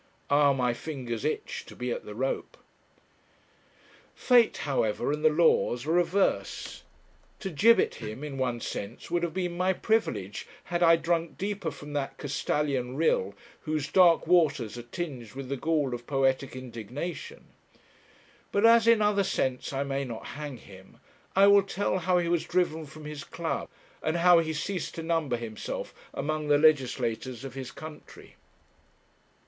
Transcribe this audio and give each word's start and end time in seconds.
Ah! 0.31 0.51
my 0.51 0.73
fingers 0.73 1.23
itch 1.23 1.63
to 1.67 1.75
be 1.75 1.91
at 1.91 2.05
the 2.05 2.15
rope. 2.15 2.57
Fate, 4.15 4.57
however, 4.65 5.11
and 5.11 5.23
the 5.23 5.29
laws 5.29 5.85
are 5.85 5.99
averse. 5.99 6.81
To 7.41 7.51
gibbet 7.51 8.01
him, 8.01 8.23
in 8.23 8.39
one 8.39 8.61
sense, 8.61 9.11
would 9.11 9.21
have 9.21 9.35
been 9.35 9.55
my 9.55 9.73
privilege, 9.73 10.47
had 10.63 10.81
I 10.81 10.95
drunk 10.95 11.37
deeper 11.37 11.69
from 11.69 11.93
that 11.93 12.17
Castalian 12.17 12.95
rill 12.95 13.35
whose 13.61 13.89
dark 13.91 14.25
waters 14.25 14.75
are 14.75 14.81
tinged 14.81 15.33
with 15.33 15.49
the 15.49 15.55
gall 15.55 15.93
of 15.93 16.07
poetic 16.07 16.55
indignation; 16.55 17.49
but 18.51 18.65
as 18.65 18.87
in 18.87 19.03
other 19.03 19.23
sense 19.23 19.71
I 19.71 19.83
may 19.83 20.03
not 20.03 20.25
hang 20.33 20.57
him, 20.57 20.97
I 21.35 21.45
will 21.45 21.61
tell 21.61 21.99
how 21.99 22.17
he 22.17 22.27
was 22.27 22.43
driven 22.45 22.87
from 22.87 23.05
his 23.05 23.23
club, 23.23 23.69
and 24.01 24.17
how 24.17 24.39
he 24.39 24.51
ceased 24.51 24.95
to 24.95 25.03
number 25.03 25.37
himself 25.37 25.93
among 26.11 26.47
the 26.47 26.57
legislators 26.57 27.43
of 27.43 27.53
his 27.53 27.69
country. 27.71 28.35